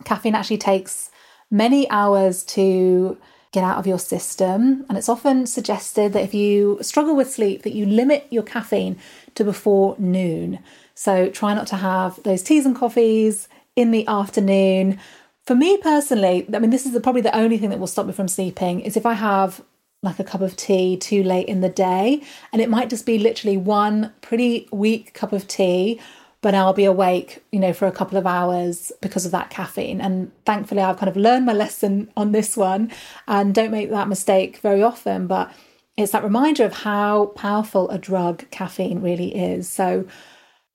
caffeine 0.05 0.35
actually 0.35 0.57
takes 0.57 1.11
many 1.55 1.89
hours 1.89 2.43
to 2.43 3.17
get 3.51 3.63
out 3.63 3.77
of 3.77 3.87
your 3.87 3.99
system. 3.99 4.85
And 4.89 4.97
it's 4.97 5.07
often 5.07 5.45
suggested 5.47 6.11
that 6.13 6.23
if 6.23 6.33
you 6.33 6.77
struggle 6.81 7.15
with 7.15 7.31
sleep 7.31 7.63
that 7.63 7.73
you 7.73 7.85
limit 7.85 8.27
your 8.29 8.43
caffeine 8.43 8.97
to 9.35 9.43
before 9.45 9.95
noon. 9.97 10.59
So 10.93 11.29
try 11.29 11.53
not 11.53 11.67
to 11.67 11.77
have 11.77 12.21
those 12.23 12.43
teas 12.43 12.65
and 12.65 12.75
coffees 12.75 13.47
in 13.75 13.91
the 13.91 14.05
afternoon. 14.07 14.99
For 15.45 15.55
me 15.55 15.77
personally 15.77 16.45
i 16.53 16.59
mean 16.59 16.71
this 16.71 16.85
is 16.85 16.99
probably 17.01 17.21
the 17.21 17.37
only 17.37 17.57
thing 17.57 17.69
that 17.69 17.79
will 17.79 17.87
stop 17.87 18.07
me 18.07 18.13
from 18.13 18.27
sleeping 18.27 18.81
is 18.81 18.97
if 18.97 19.05
i 19.05 19.13
have 19.13 19.61
like 20.05 20.19
a 20.19 20.23
cup 20.23 20.41
of 20.41 20.55
tea 20.55 20.95
too 20.95 21.23
late 21.23 21.47
in 21.47 21.61
the 21.61 21.69
day. 21.69 22.21
And 22.53 22.61
it 22.61 22.69
might 22.69 22.89
just 22.89 23.05
be 23.05 23.17
literally 23.17 23.57
one 23.57 24.13
pretty 24.21 24.69
weak 24.71 25.13
cup 25.13 25.33
of 25.33 25.47
tea 25.47 25.99
but 26.45 26.53
I'll 26.53 26.73
be 26.73 26.85
awake, 26.85 27.43
you 27.51 27.59
know, 27.59 27.73
for 27.73 27.87
a 27.87 27.91
couple 27.91 28.19
of 28.19 28.27
hours 28.27 28.91
because 29.01 29.25
of 29.25 29.31
that 29.31 29.49
caffeine. 29.49 29.99
And 29.99 30.31
thankfully, 30.45 30.79
I've 30.79 30.99
kind 30.99 31.09
of 31.09 31.17
learned 31.17 31.47
my 31.47 31.53
lesson 31.53 32.11
on 32.15 32.33
this 32.33 32.55
one 32.55 32.91
and 33.27 33.55
don't 33.55 33.71
make 33.71 33.89
that 33.89 34.07
mistake 34.07 34.59
very 34.59 34.83
often. 34.83 35.25
But 35.25 35.51
it's 35.97 36.11
that 36.11 36.23
reminder 36.23 36.63
of 36.63 36.71
how 36.71 37.33
powerful 37.35 37.89
a 37.89 37.97
drug 37.97 38.47
caffeine 38.51 39.01
really 39.01 39.35
is. 39.35 39.67
So, 39.67 40.05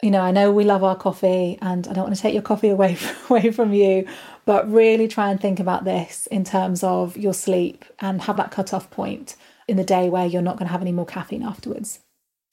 you 0.03 0.11
know, 0.11 0.23
I 0.23 0.33
know 0.33 0.51
we 0.51 0.65
love 0.65 0.83
our 0.83 0.97
coffee 0.97 1.57
and 1.63 1.87
I 1.87 1.93
don't 1.93 2.03
want 2.03 2.17
to 2.17 2.21
take 2.21 2.35
your 2.35 2.43
coffee 2.43 2.71
away, 2.71 2.99
away 3.31 3.53
from 3.53 3.73
you, 3.73 4.09
but 4.47 4.69
really 4.69 5.07
try 5.07 5.31
and 5.31 5.41
think 5.41 5.61
about 5.61 5.85
this 5.85 6.27
in 6.33 6.43
terms 6.43 6.83
of 6.83 7.17
your 7.17 7.33
sleep 7.33 7.85
and 8.01 8.23
have 8.23 8.39
that 8.39 8.51
cut 8.51 8.75
off 8.75 8.91
point 8.91 9.37
in 9.69 9.77
the 9.77 9.85
day 9.85 10.09
where 10.09 10.27
you're 10.27 10.43
not 10.43 10.57
going 10.57 10.67
to 10.67 10.73
have 10.73 10.83
any 10.83 10.91
more 10.91 11.07
caffeine 11.07 11.45
afterwards. 11.45 12.01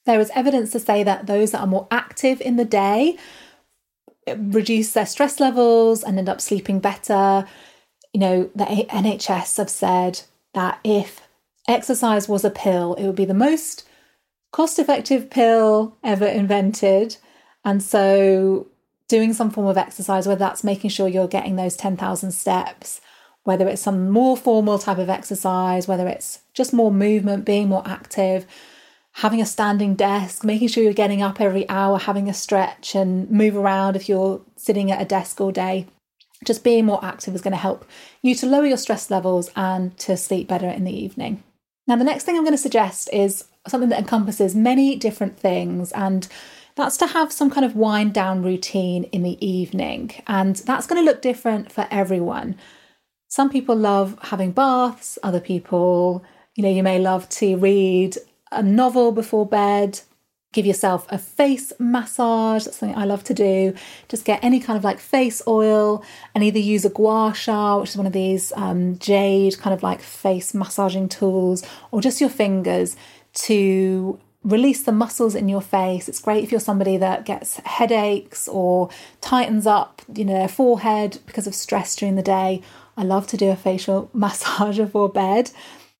There 0.08 0.20
is 0.20 0.32
evidence 0.34 0.72
to 0.72 0.80
say 0.80 1.02
that 1.02 1.26
those 1.26 1.50
that 1.50 1.60
are 1.60 1.66
more 1.66 1.86
active 1.90 2.40
in 2.40 2.56
the 2.56 2.64
day 2.64 3.18
reduce 4.38 4.92
their 4.92 5.04
stress 5.04 5.38
levels 5.38 6.02
and 6.02 6.18
end 6.18 6.30
up 6.30 6.40
sleeping 6.40 6.80
better. 6.80 7.46
You 8.14 8.20
know, 8.20 8.50
the 8.54 8.64
NHS 8.64 9.58
have 9.58 9.68
said 9.68 10.22
that 10.54 10.80
if 10.82 11.20
exercise 11.68 12.26
was 12.26 12.42
a 12.42 12.48
pill, 12.48 12.94
it 12.94 13.04
would 13.04 13.16
be 13.16 13.26
the 13.26 13.34
most 13.34 13.86
cost 14.50 14.78
effective 14.78 15.28
pill 15.28 15.98
ever 16.02 16.26
invented. 16.26 17.18
And 17.62 17.82
so, 17.82 18.66
doing 19.08 19.34
some 19.34 19.50
form 19.50 19.66
of 19.66 19.76
exercise, 19.76 20.26
whether 20.26 20.38
that's 20.38 20.64
making 20.64 20.88
sure 20.88 21.06
you're 21.06 21.28
getting 21.28 21.56
those 21.56 21.76
10,000 21.76 22.32
steps, 22.32 23.02
whether 23.44 23.68
it's 23.68 23.82
some 23.82 24.08
more 24.08 24.38
formal 24.38 24.78
type 24.78 24.96
of 24.96 25.10
exercise, 25.10 25.86
whether 25.86 26.08
it's 26.08 26.38
just 26.54 26.72
more 26.72 26.90
movement, 26.90 27.44
being 27.44 27.68
more 27.68 27.82
active, 27.84 28.46
having 29.14 29.40
a 29.40 29.46
standing 29.46 29.94
desk, 29.94 30.44
making 30.44 30.68
sure 30.68 30.82
you're 30.82 30.92
getting 30.92 31.22
up 31.22 31.40
every 31.40 31.68
hour, 31.68 31.98
having 31.98 32.28
a 32.28 32.34
stretch 32.34 32.94
and 32.94 33.30
move 33.30 33.56
around 33.56 33.96
if 33.96 34.08
you're 34.08 34.40
sitting 34.56 34.90
at 34.90 35.02
a 35.02 35.04
desk 35.04 35.40
all 35.40 35.50
day. 35.50 35.86
Just 36.44 36.62
being 36.62 36.86
more 36.86 37.04
active 37.04 37.34
is 37.34 37.40
going 37.40 37.52
to 37.52 37.58
help 37.58 37.84
you 38.22 38.34
to 38.36 38.46
lower 38.46 38.66
your 38.66 38.76
stress 38.76 39.10
levels 39.10 39.50
and 39.56 39.96
to 39.98 40.16
sleep 40.16 40.46
better 40.46 40.68
in 40.68 40.84
the 40.84 40.96
evening. 40.96 41.42
Now, 41.88 41.96
the 41.96 42.04
next 42.04 42.24
thing 42.24 42.36
I'm 42.36 42.44
going 42.44 42.52
to 42.52 42.58
suggest 42.58 43.08
is 43.12 43.46
something 43.66 43.88
that 43.88 43.98
encompasses 43.98 44.54
many 44.54 44.94
different 44.94 45.38
things, 45.38 45.90
and 45.92 46.28
that's 46.76 46.96
to 46.98 47.08
have 47.08 47.32
some 47.32 47.50
kind 47.50 47.64
of 47.64 47.74
wind 47.74 48.14
down 48.14 48.42
routine 48.42 49.04
in 49.04 49.24
the 49.24 49.44
evening. 49.44 50.12
And 50.28 50.56
that's 50.56 50.86
going 50.86 51.02
to 51.02 51.10
look 51.10 51.22
different 51.22 51.72
for 51.72 51.88
everyone. 51.90 52.56
Some 53.26 53.50
people 53.50 53.74
love 53.74 54.16
having 54.22 54.52
baths, 54.52 55.18
other 55.22 55.40
people, 55.40 56.24
you 56.54 56.62
know, 56.62 56.70
you 56.70 56.82
may 56.82 56.98
love 56.98 57.28
to 57.30 57.56
read 57.56 58.16
a 58.50 58.62
novel 58.62 59.12
before 59.12 59.46
bed, 59.46 60.00
give 60.52 60.66
yourself 60.66 61.06
a 61.10 61.18
face 61.18 61.72
massage. 61.78 62.64
That's 62.64 62.78
something 62.78 62.96
I 62.96 63.04
love 63.04 63.24
to 63.24 63.34
do. 63.34 63.74
Just 64.08 64.24
get 64.24 64.42
any 64.42 64.60
kind 64.60 64.76
of 64.76 64.84
like 64.84 64.98
face 64.98 65.42
oil 65.46 66.04
and 66.34 66.42
either 66.42 66.58
use 66.58 66.84
a 66.84 66.90
gua 66.90 67.32
sha, 67.34 67.78
which 67.78 67.90
is 67.90 67.96
one 67.96 68.06
of 68.06 68.12
these 68.12 68.52
um, 68.56 68.98
jade 68.98 69.58
kind 69.58 69.74
of 69.74 69.82
like 69.82 70.00
face 70.00 70.54
massaging 70.54 71.08
tools, 71.08 71.64
or 71.90 72.00
just 72.00 72.20
your 72.20 72.30
fingers 72.30 72.96
to 73.34 74.18
release 74.42 74.82
the 74.82 74.92
muscles 74.92 75.34
in 75.34 75.48
your 75.48 75.60
face. 75.60 76.08
It's 76.08 76.20
great 76.20 76.44
if 76.44 76.50
you're 76.50 76.60
somebody 76.60 76.96
that 76.96 77.24
gets 77.24 77.56
headaches 77.58 78.48
or 78.48 78.88
tightens 79.20 79.66
up, 79.66 80.02
you 80.14 80.24
know, 80.24 80.34
their 80.34 80.48
forehead 80.48 81.18
because 81.26 81.46
of 81.46 81.54
stress 81.54 81.94
during 81.96 82.16
the 82.16 82.22
day. 82.22 82.62
I 82.96 83.02
love 83.02 83.26
to 83.28 83.36
do 83.36 83.50
a 83.50 83.56
facial 83.56 84.10
massage 84.14 84.78
before 84.78 85.08
bed. 85.08 85.50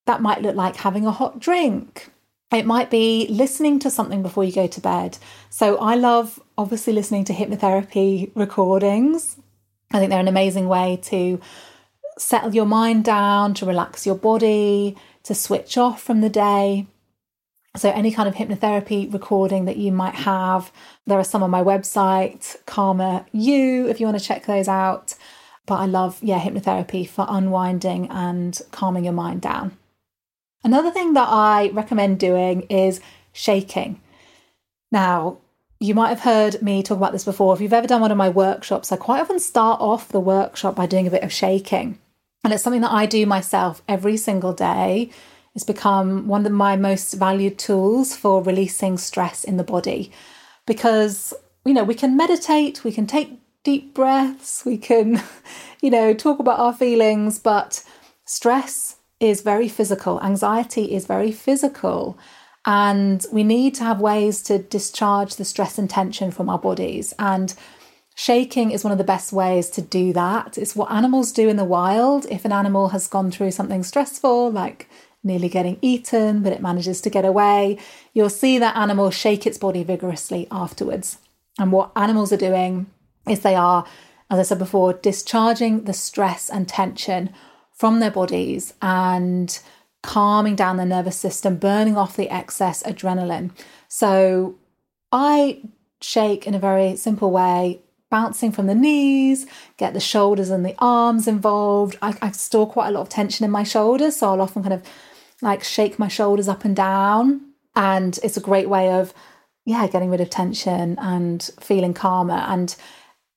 That 0.06 0.22
might 0.22 0.40
look 0.40 0.56
like 0.56 0.76
having 0.76 1.06
a 1.06 1.12
hot 1.12 1.38
drink. 1.38 2.10
It 2.50 2.64
might 2.64 2.90
be 2.90 3.26
listening 3.28 3.78
to 3.80 3.90
something 3.90 4.22
before 4.22 4.44
you 4.44 4.52
go 4.52 4.66
to 4.66 4.80
bed. 4.80 5.18
So 5.50 5.76
I 5.78 5.96
love 5.96 6.40
obviously 6.56 6.92
listening 6.94 7.24
to 7.26 7.34
hypnotherapy 7.34 8.30
recordings. 8.34 9.36
I 9.92 9.98
think 9.98 10.10
they're 10.10 10.20
an 10.20 10.28
amazing 10.28 10.68
way 10.68 10.98
to 11.04 11.40
settle 12.18 12.54
your 12.54 12.66
mind 12.66 13.04
down, 13.04 13.54
to 13.54 13.66
relax 13.66 14.06
your 14.06 14.14
body, 14.14 14.96
to 15.24 15.34
switch 15.34 15.76
off 15.76 16.02
from 16.02 16.20
the 16.20 16.30
day. 16.30 16.86
So, 17.76 17.90
any 17.90 18.10
kind 18.10 18.28
of 18.28 18.34
hypnotherapy 18.34 19.12
recording 19.12 19.66
that 19.66 19.76
you 19.76 19.92
might 19.92 20.14
have, 20.14 20.72
there 21.06 21.18
are 21.18 21.24
some 21.24 21.42
on 21.42 21.50
my 21.50 21.62
website, 21.62 22.56
Calmer 22.66 23.24
You, 23.30 23.86
if 23.86 24.00
you 24.00 24.06
want 24.06 24.18
to 24.18 24.24
check 24.24 24.46
those 24.46 24.68
out. 24.68 25.14
But 25.66 25.76
I 25.76 25.86
love, 25.86 26.18
yeah, 26.22 26.40
hypnotherapy 26.40 27.08
for 27.08 27.26
unwinding 27.28 28.08
and 28.10 28.58
calming 28.72 29.04
your 29.04 29.12
mind 29.12 29.42
down. 29.42 29.76
Another 30.64 30.90
thing 30.90 31.12
that 31.14 31.28
I 31.28 31.70
recommend 31.72 32.18
doing 32.18 32.62
is 32.62 33.00
shaking. 33.32 34.00
Now, 34.90 35.38
you 35.80 35.94
might 35.94 36.08
have 36.08 36.20
heard 36.20 36.60
me 36.60 36.82
talk 36.82 36.98
about 36.98 37.12
this 37.12 37.24
before. 37.24 37.54
If 37.54 37.60
you've 37.60 37.72
ever 37.72 37.86
done 37.86 38.00
one 38.00 38.10
of 38.10 38.16
my 38.16 38.28
workshops, 38.28 38.90
I 38.90 38.96
quite 38.96 39.20
often 39.20 39.38
start 39.38 39.80
off 39.80 40.08
the 40.08 40.20
workshop 40.20 40.74
by 40.74 40.86
doing 40.86 41.06
a 41.06 41.10
bit 41.10 41.22
of 41.22 41.32
shaking. 41.32 41.98
And 42.42 42.52
it's 42.52 42.62
something 42.62 42.82
that 42.82 42.92
I 42.92 43.06
do 43.06 43.26
myself 43.26 43.82
every 43.88 44.16
single 44.16 44.52
day. 44.52 45.10
It's 45.54 45.64
become 45.64 46.26
one 46.26 46.46
of 46.46 46.52
my 46.52 46.76
most 46.76 47.14
valued 47.14 47.58
tools 47.58 48.16
for 48.16 48.42
releasing 48.42 48.98
stress 48.98 49.44
in 49.44 49.56
the 49.56 49.64
body 49.64 50.10
because, 50.66 51.32
you 51.64 51.74
know, 51.74 51.84
we 51.84 51.94
can 51.94 52.16
meditate, 52.16 52.84
we 52.84 52.92
can 52.92 53.06
take 53.06 53.40
deep 53.64 53.94
breaths, 53.94 54.64
we 54.64 54.78
can, 54.78 55.22
you 55.82 55.90
know, 55.90 56.12
talk 56.14 56.38
about 56.38 56.58
our 56.58 56.72
feelings, 56.72 57.38
but 57.38 57.84
stress 58.24 58.96
is 59.20 59.42
very 59.42 59.68
physical, 59.68 60.20
anxiety 60.22 60.94
is 60.94 61.06
very 61.06 61.32
physical. 61.32 62.18
And 62.66 63.24
we 63.32 63.44
need 63.44 63.74
to 63.76 63.84
have 63.84 64.00
ways 64.00 64.42
to 64.42 64.58
discharge 64.58 65.36
the 65.36 65.44
stress 65.44 65.78
and 65.78 65.88
tension 65.88 66.30
from 66.30 66.50
our 66.50 66.58
bodies. 66.58 67.14
And 67.18 67.54
shaking 68.14 68.72
is 68.72 68.84
one 68.84 68.92
of 68.92 68.98
the 68.98 69.04
best 69.04 69.32
ways 69.32 69.70
to 69.70 69.80
do 69.80 70.12
that. 70.12 70.58
It's 70.58 70.76
what 70.76 70.90
animals 70.90 71.32
do 71.32 71.48
in 71.48 71.56
the 71.56 71.64
wild. 71.64 72.26
If 72.26 72.44
an 72.44 72.52
animal 72.52 72.88
has 72.88 73.06
gone 73.06 73.30
through 73.30 73.52
something 73.52 73.82
stressful, 73.84 74.50
like 74.50 74.88
nearly 75.24 75.48
getting 75.48 75.78
eaten, 75.80 76.42
but 76.42 76.52
it 76.52 76.60
manages 76.60 77.00
to 77.00 77.10
get 77.10 77.24
away, 77.24 77.78
you'll 78.12 78.28
see 78.28 78.58
that 78.58 78.76
animal 78.76 79.10
shake 79.10 79.46
its 79.46 79.56
body 79.56 79.82
vigorously 79.82 80.46
afterwards. 80.50 81.18
And 81.58 81.72
what 81.72 81.92
animals 81.96 82.32
are 82.32 82.36
doing 82.36 82.86
is 83.26 83.40
they 83.40 83.54
are, 83.54 83.86
as 84.30 84.38
I 84.38 84.42
said 84.42 84.58
before, 84.58 84.92
discharging 84.92 85.84
the 85.84 85.92
stress 85.92 86.50
and 86.50 86.68
tension 86.68 87.30
from 87.78 88.00
their 88.00 88.10
bodies 88.10 88.74
and 88.82 89.60
calming 90.02 90.56
down 90.56 90.76
the 90.76 90.84
nervous 90.84 91.16
system, 91.16 91.56
burning 91.56 91.96
off 91.96 92.16
the 92.16 92.28
excess 92.28 92.82
adrenaline. 92.82 93.50
So 93.88 94.56
I 95.12 95.62
shake 96.00 96.46
in 96.46 96.54
a 96.54 96.58
very 96.58 96.96
simple 96.96 97.30
way, 97.30 97.80
bouncing 98.10 98.52
from 98.52 98.66
the 98.66 98.74
knees, 98.74 99.46
get 99.76 99.94
the 99.94 100.00
shoulders 100.00 100.50
and 100.50 100.64
the 100.64 100.74
arms 100.78 101.28
involved. 101.28 101.96
I, 102.02 102.16
I 102.20 102.30
store 102.32 102.68
quite 102.68 102.88
a 102.88 102.92
lot 102.92 103.02
of 103.02 103.08
tension 103.08 103.44
in 103.44 103.50
my 103.50 103.64
shoulders, 103.64 104.16
so 104.16 104.28
I'll 104.28 104.40
often 104.40 104.62
kind 104.62 104.74
of 104.74 104.82
like 105.40 105.62
shake 105.62 105.98
my 105.98 106.08
shoulders 106.08 106.48
up 106.48 106.64
and 106.64 106.74
down. 106.74 107.40
And 107.76 108.18
it's 108.24 108.36
a 108.36 108.40
great 108.40 108.68
way 108.68 108.90
of, 108.90 109.14
yeah, 109.64 109.86
getting 109.86 110.10
rid 110.10 110.20
of 110.20 110.30
tension 110.30 110.96
and 110.98 111.48
feeling 111.60 111.94
calmer. 111.94 112.42
And 112.48 112.74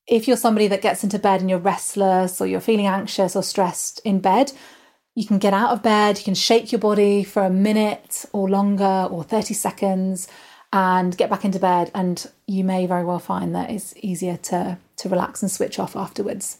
if 0.07 0.27
you're 0.27 0.37
somebody 0.37 0.67
that 0.67 0.81
gets 0.81 1.03
into 1.03 1.19
bed 1.19 1.41
and 1.41 1.49
you're 1.49 1.59
restless 1.59 2.41
or 2.41 2.47
you're 2.47 2.59
feeling 2.59 2.87
anxious 2.87 3.35
or 3.35 3.43
stressed 3.43 3.99
in 4.03 4.19
bed, 4.19 4.51
you 5.15 5.25
can 5.25 5.39
get 5.39 5.53
out 5.53 5.71
of 5.71 5.83
bed, 5.83 6.17
you 6.17 6.23
can 6.23 6.35
shake 6.35 6.71
your 6.71 6.79
body 6.79 7.23
for 7.23 7.43
a 7.43 7.49
minute 7.49 8.25
or 8.33 8.49
longer 8.49 9.07
or 9.11 9.23
30 9.23 9.53
seconds 9.53 10.27
and 10.73 11.17
get 11.17 11.29
back 11.29 11.43
into 11.43 11.59
bed. 11.59 11.91
And 11.93 12.29
you 12.47 12.63
may 12.63 12.85
very 12.85 13.03
well 13.03 13.19
find 13.19 13.53
that 13.55 13.69
it's 13.69 13.93
easier 13.97 14.37
to, 14.37 14.77
to 14.97 15.09
relax 15.09 15.41
and 15.41 15.51
switch 15.51 15.79
off 15.79 15.95
afterwards. 15.95 16.59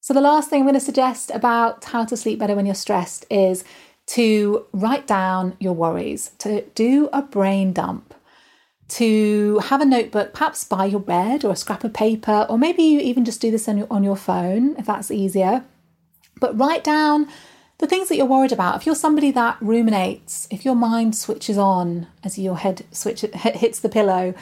So, 0.00 0.14
the 0.14 0.20
last 0.20 0.48
thing 0.48 0.60
I'm 0.60 0.66
going 0.66 0.74
to 0.74 0.80
suggest 0.80 1.32
about 1.34 1.84
how 1.86 2.04
to 2.04 2.16
sleep 2.16 2.38
better 2.38 2.54
when 2.54 2.66
you're 2.66 2.76
stressed 2.76 3.26
is 3.28 3.64
to 4.06 4.64
write 4.72 5.08
down 5.08 5.56
your 5.58 5.72
worries, 5.72 6.30
to 6.38 6.62
do 6.76 7.08
a 7.12 7.22
brain 7.22 7.72
dump, 7.72 8.14
to 8.88 9.58
have 9.58 9.80
a 9.80 9.84
notebook, 9.84 10.32
perhaps 10.32 10.64
by 10.64 10.84
your 10.84 11.00
bed 11.00 11.44
or 11.44 11.52
a 11.52 11.56
scrap 11.56 11.84
of 11.84 11.92
paper, 11.92 12.46
or 12.48 12.58
maybe 12.58 12.82
you 12.82 13.00
even 13.00 13.24
just 13.24 13.40
do 13.40 13.50
this 13.50 13.68
on 13.68 13.78
your, 13.78 13.86
on 13.90 14.04
your 14.04 14.16
phone 14.16 14.76
if 14.76 14.86
that's 14.86 15.10
easier. 15.10 15.64
But 16.40 16.58
write 16.58 16.84
down 16.84 17.28
the 17.78 17.86
things 17.86 18.08
that 18.08 18.16
you're 18.16 18.26
worried 18.26 18.52
about. 18.52 18.76
If 18.76 18.86
you're 18.86 18.94
somebody 18.94 19.30
that 19.32 19.58
ruminates, 19.60 20.46
if 20.50 20.64
your 20.64 20.76
mind 20.76 21.16
switches 21.16 21.58
on 21.58 22.06
as 22.22 22.38
your 22.38 22.56
head 22.58 22.84
switch 22.90 23.22
hits 23.22 23.80
the 23.80 23.88
pillow 23.88 24.34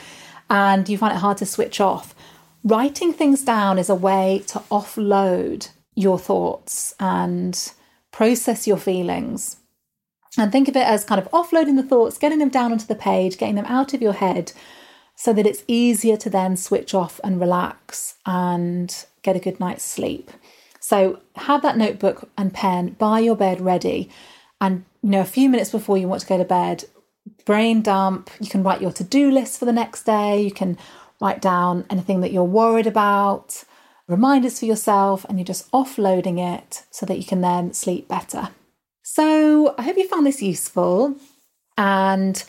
and 0.50 0.88
you 0.88 0.98
find 0.98 1.14
it 1.14 1.20
hard 1.20 1.38
to 1.38 1.46
switch 1.46 1.80
off, 1.80 2.14
writing 2.62 3.12
things 3.12 3.44
down 3.44 3.78
is 3.78 3.88
a 3.88 3.94
way 3.94 4.42
to 4.48 4.58
offload 4.70 5.70
your 5.94 6.18
thoughts 6.18 6.94
and 7.00 7.72
process 8.10 8.66
your 8.66 8.76
feelings. 8.76 9.56
And 10.36 10.50
think 10.50 10.68
of 10.68 10.76
it 10.76 10.86
as 10.86 11.04
kind 11.04 11.20
of 11.20 11.30
offloading 11.30 11.76
the 11.76 11.82
thoughts, 11.82 12.18
getting 12.18 12.38
them 12.38 12.48
down 12.48 12.72
onto 12.72 12.86
the 12.86 12.94
page, 12.94 13.38
getting 13.38 13.54
them 13.54 13.66
out 13.66 13.94
of 13.94 14.02
your 14.02 14.14
head 14.14 14.52
so 15.14 15.32
that 15.32 15.46
it's 15.46 15.62
easier 15.68 16.16
to 16.16 16.28
then 16.28 16.56
switch 16.56 16.92
off 16.92 17.20
and 17.22 17.38
relax 17.38 18.16
and 18.26 19.06
get 19.22 19.36
a 19.36 19.40
good 19.40 19.60
night's 19.60 19.84
sleep. 19.84 20.30
So 20.80 21.20
have 21.36 21.62
that 21.62 21.78
notebook 21.78 22.28
and 22.36 22.52
pen 22.52 22.90
by 22.98 23.20
your 23.20 23.36
bed 23.36 23.60
ready. 23.60 24.10
And 24.60 24.84
you 25.02 25.10
know, 25.10 25.20
a 25.20 25.24
few 25.24 25.48
minutes 25.48 25.70
before 25.70 25.96
you 25.98 26.08
want 26.08 26.22
to 26.22 26.26
go 26.26 26.36
to 26.36 26.44
bed, 26.44 26.84
brain 27.44 27.80
dump. 27.80 28.30
You 28.40 28.48
can 28.48 28.62
write 28.62 28.82
your 28.82 28.92
to-do 28.92 29.30
list 29.30 29.58
for 29.58 29.66
the 29.66 29.72
next 29.72 30.04
day. 30.04 30.42
You 30.42 30.50
can 30.50 30.76
write 31.20 31.40
down 31.40 31.86
anything 31.88 32.20
that 32.20 32.32
you're 32.32 32.44
worried 32.44 32.86
about, 32.86 33.64
reminders 34.08 34.58
for 34.58 34.66
yourself, 34.66 35.24
and 35.28 35.38
you're 35.38 35.44
just 35.44 35.70
offloading 35.70 36.38
it 36.38 36.84
so 36.90 37.06
that 37.06 37.18
you 37.18 37.24
can 37.24 37.40
then 37.40 37.72
sleep 37.72 38.08
better. 38.08 38.50
So 39.04 39.76
I 39.78 39.82
hope 39.82 39.96
you 39.96 40.08
found 40.08 40.26
this 40.26 40.42
useful. 40.42 41.14
And 41.78 42.42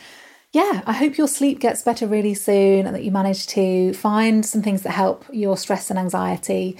yeah, 0.51 0.81
I 0.87 0.93
hope 0.93 1.17
your 1.17 1.27
sleep 1.27 1.59
gets 1.59 1.83
better 1.83 2.07
really 2.07 2.33
soon 2.33 2.87
and 2.87 2.95
that 2.95 3.03
you 3.03 3.11
manage 3.11 3.45
to 3.47 3.93
find 3.93 4.43
some 4.43 4.63
things 4.63 4.81
that 4.81 4.91
help 4.91 5.25
your 5.31 5.57
stress 5.57 5.91
and 5.91 5.99
anxiety 5.99 6.79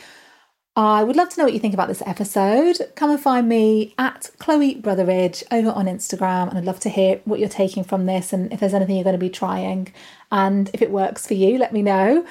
I 0.77 1.05
would 1.05 1.15
love 1.15 1.29
to 1.29 1.39
know 1.39 1.45
what 1.45 1.53
you 1.53 1.59
think 1.59 1.73
about 1.73 1.87
this 1.87 2.03
episode. 2.05 2.79
Come 2.95 3.09
and 3.09 3.19
find 3.19 3.47
me 3.47 3.93
at 3.97 4.29
Chloe 4.39 4.75
Brotheridge 4.75 5.43
over 5.49 5.69
on 5.69 5.85
Instagram, 5.85 6.49
and 6.49 6.57
I'd 6.57 6.65
love 6.65 6.81
to 6.81 6.89
hear 6.89 7.21
what 7.23 7.39
you're 7.39 7.47
taking 7.47 7.85
from 7.85 8.05
this 8.05 8.33
and 8.33 8.51
if 8.51 8.59
there's 8.59 8.73
anything 8.73 8.97
you're 8.97 9.05
going 9.05 9.13
to 9.13 9.17
be 9.17 9.29
trying. 9.29 9.93
And 10.33 10.69
if 10.73 10.81
it 10.81 10.91
works 10.91 11.25
for 11.25 11.33
you, 11.33 11.57
let 11.57 11.71
me 11.71 11.81
know. 11.81 12.25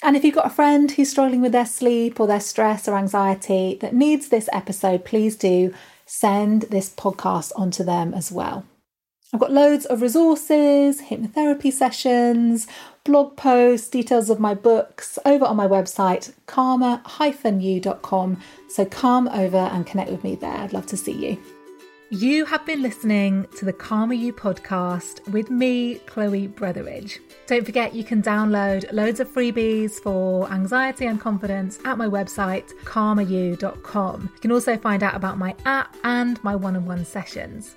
And 0.00 0.16
if 0.16 0.22
you've 0.22 0.36
got 0.36 0.46
a 0.46 0.50
friend 0.50 0.88
who's 0.92 1.10
struggling 1.10 1.40
with 1.40 1.50
their 1.50 1.66
sleep 1.66 2.20
or 2.20 2.28
their 2.28 2.38
stress 2.38 2.86
or 2.86 2.96
anxiety 2.96 3.76
that 3.80 3.94
needs 3.94 4.28
this 4.28 4.48
episode, 4.52 5.04
please 5.04 5.34
do 5.34 5.74
send 6.08 6.62
this 6.62 6.88
podcast 6.88 7.52
onto 7.54 7.84
them 7.84 8.14
as 8.14 8.32
well. 8.32 8.64
I've 9.32 9.40
got 9.40 9.52
loads 9.52 9.84
of 9.84 10.00
resources, 10.00 11.02
hypnotherapy 11.02 11.70
sessions, 11.70 12.66
blog 13.04 13.36
posts, 13.36 13.88
details 13.90 14.30
of 14.30 14.40
my 14.40 14.54
books 14.54 15.18
over 15.26 15.44
on 15.44 15.56
my 15.56 15.68
website, 15.68 16.32
calmer-you.com. 16.46 18.40
So 18.70 18.84
come 18.86 19.28
over 19.28 19.58
and 19.58 19.86
connect 19.86 20.10
with 20.10 20.24
me 20.24 20.34
there. 20.34 20.56
I'd 20.56 20.72
love 20.72 20.86
to 20.86 20.96
see 20.96 21.12
you. 21.12 21.57
You 22.10 22.46
have 22.46 22.64
been 22.64 22.80
listening 22.80 23.46
to 23.56 23.66
the 23.66 23.72
Calmer 23.74 24.14
You 24.14 24.32
podcast 24.32 25.28
with 25.30 25.50
me, 25.50 25.96
Chloe 26.06 26.48
Brotheridge. 26.48 27.18
Don't 27.46 27.66
forget 27.66 27.94
you 27.94 28.02
can 28.02 28.22
download 28.22 28.90
loads 28.92 29.20
of 29.20 29.28
freebies 29.28 30.00
for 30.00 30.50
anxiety 30.50 31.04
and 31.04 31.20
confidence 31.20 31.78
at 31.84 31.98
my 31.98 32.06
website, 32.06 32.72
calmeryou.com. 32.84 34.22
You 34.22 34.40
can 34.40 34.52
also 34.52 34.78
find 34.78 35.02
out 35.02 35.16
about 35.16 35.36
my 35.36 35.54
app 35.66 35.94
and 36.02 36.42
my 36.42 36.56
one 36.56 36.76
on 36.76 36.86
one 36.86 37.04
sessions. 37.04 37.76